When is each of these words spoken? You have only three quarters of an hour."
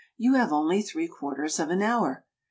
You 0.17 0.33
have 0.33 0.51
only 0.51 0.81
three 0.81 1.07
quarters 1.07 1.59
of 1.59 1.69
an 1.69 1.83
hour." 1.83 2.25